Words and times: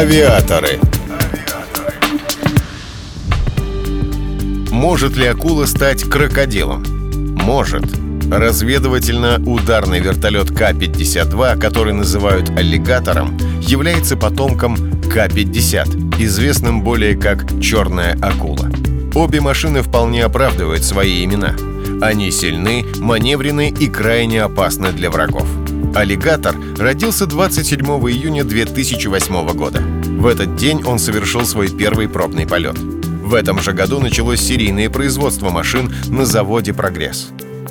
Авиаторы. 0.00 0.80
Может 4.70 5.14
ли 5.18 5.26
акула 5.26 5.66
стать 5.66 6.04
крокодилом? 6.04 6.82
Может. 7.36 7.84
Разведывательно-ударный 8.30 10.00
вертолет 10.00 10.52
К-52, 10.52 11.58
который 11.60 11.92
называют 11.92 12.48
аллигатором, 12.48 13.36
является 13.60 14.16
потомком 14.16 14.74
К-50, 15.02 16.18
известным 16.18 16.82
более 16.82 17.14
как 17.14 17.60
«черная 17.60 18.16
акула». 18.22 18.70
Обе 19.14 19.42
машины 19.42 19.82
вполне 19.82 20.24
оправдывают 20.24 20.82
свои 20.82 21.22
имена. 21.22 21.56
Они 22.00 22.30
сильны, 22.30 22.86
маневрены 22.96 23.68
и 23.68 23.86
крайне 23.86 24.44
опасны 24.44 24.92
для 24.92 25.10
врагов. 25.10 25.46
Аллигатор 25.94 26.54
родился 26.78 27.26
27 27.26 27.80
июня 27.84 28.44
2008 28.44 29.52
года. 29.52 29.80
В 29.80 30.26
этот 30.26 30.56
день 30.56 30.82
он 30.84 30.98
совершил 30.98 31.44
свой 31.44 31.68
первый 31.68 32.08
пробный 32.08 32.46
полет. 32.46 32.78
В 32.78 33.34
этом 33.34 33.60
же 33.60 33.72
году 33.72 34.00
началось 34.00 34.40
серийное 34.40 34.90
производство 34.90 35.50
машин 35.50 35.92
на 36.08 36.24
заводе 36.24 36.72
«Прогресс». 36.74 37.28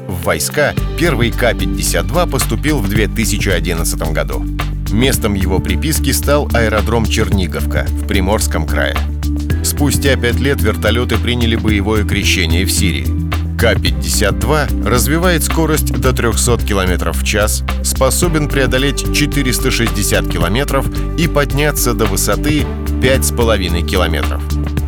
В 0.07 0.23
войска 0.23 0.73
первый 0.97 1.31
К-52 1.31 2.29
поступил 2.29 2.79
в 2.79 2.89
2011 2.89 4.11
году. 4.11 4.43
Местом 4.91 5.33
его 5.33 5.59
приписки 5.59 6.11
стал 6.11 6.49
аэродром 6.53 7.05
Черниговка 7.05 7.85
в 7.89 8.07
Приморском 8.07 8.65
крае. 8.65 8.95
Спустя 9.63 10.15
пять 10.15 10.39
лет 10.39 10.61
вертолеты 10.61 11.17
приняли 11.17 11.55
боевое 11.55 12.05
крещение 12.05 12.65
в 12.65 12.71
Сирии. 12.71 13.18
К-52 13.59 14.87
развивает 14.87 15.43
скорость 15.43 15.91
до 15.91 16.13
300 16.13 16.59
км 16.59 17.11
в 17.11 17.25
час, 17.25 17.65
способен 17.83 18.47
преодолеть 18.47 19.13
460 19.13 20.31
км 20.31 20.81
и 21.17 21.27
подняться 21.27 21.93
до 21.93 22.05
высоты 22.05 22.65
5,5 23.01 23.81
км. 23.85 24.39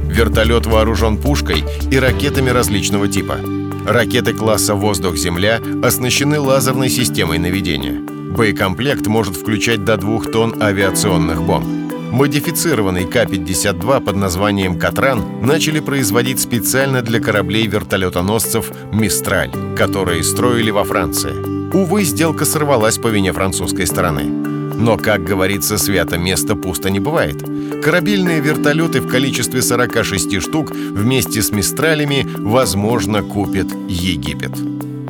Вертолет 0.06 0.68
вооружен 0.68 1.18
пушкой 1.18 1.66
и 1.92 2.00
ракетами 2.00 2.50
различного 2.50 3.10
типа. 3.10 3.40
Ракеты 3.86 4.32
класса 4.34 4.74
«Воздух-Земля» 4.74 5.60
оснащены 5.84 6.40
лазерной 6.40 6.90
системой 6.90 7.40
наведения. 7.40 8.00
Боекомплект 8.00 9.06
может 9.08 9.36
включать 9.36 9.84
до 9.84 9.98
двух 9.98 10.32
тонн 10.32 10.64
авиационных 10.64 11.44
бомб. 11.44 11.81
Модифицированный 12.12 13.06
К-52 13.06 14.04
под 14.04 14.16
названием 14.18 14.78
«Катран» 14.78 15.42
начали 15.42 15.80
производить 15.80 16.42
специально 16.42 17.02
для 17.02 17.22
кораблей-вертолетоносцев 17.22 18.70
«Мистраль», 18.92 19.52
которые 19.78 20.22
строили 20.24 20.72
во 20.72 20.84
Франции. 20.84 21.32
Увы, 21.74 22.04
сделка 22.04 22.44
сорвалась 22.44 22.98
по 22.98 23.08
вине 23.08 23.32
французской 23.32 23.88
стороны. 23.88 24.24
Но, 24.24 24.98
как 24.98 25.24
говорится, 25.24 25.78
свято 25.78 26.18
место 26.18 26.56
пусто 26.56 26.90
не 26.90 27.00
бывает. 27.00 27.42
Корабельные 27.82 28.42
вертолеты 28.42 29.00
в 29.00 29.08
количестве 29.08 29.62
46 29.62 30.42
штук 30.42 30.72
вместе 30.72 31.42
с 31.42 31.52
«Мистралями» 31.52 32.28
возможно 32.38 33.24
купит 33.24 33.68
Египет. 33.88 34.52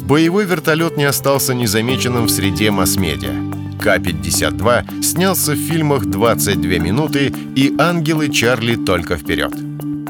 Боевой 0.03 0.45
вертолет 0.45 0.97
не 0.97 1.05
остался 1.05 1.55
незамеченным 1.55 2.25
в 2.25 2.29
среде 2.29 2.69
масс-медиа. 2.69 3.50
К-52 3.81 5.01
снялся 5.01 5.53
в 5.53 5.55
фильмах 5.55 6.03
«22 6.03 6.79
минуты» 6.79 7.33
и 7.55 7.73
«Ангелы 7.79 8.29
Чарли 8.29 8.75
только 8.75 9.17
вперед». 9.17 9.53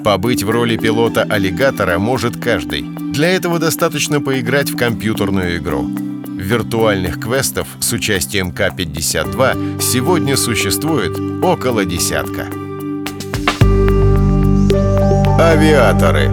Побыть 0.03 0.43
в 0.43 0.49
роли 0.49 0.75
пилота-аллигатора 0.77 1.97
может 1.97 2.35
каждый. 2.35 2.81
Для 3.13 3.29
этого 3.29 3.59
достаточно 3.59 4.19
поиграть 4.19 4.69
в 4.69 4.75
компьютерную 4.75 5.57
игру. 5.57 5.87
Виртуальных 6.27 7.19
квестов 7.19 7.67
с 7.79 7.93
участием 7.93 8.51
К-52 8.51 9.81
сегодня 9.81 10.35
существует 10.35 11.17
около 11.41 11.85
десятка. 11.85 12.47
Авиаторы. 15.39 16.29